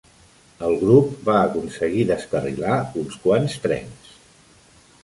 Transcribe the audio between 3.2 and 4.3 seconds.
quants trens.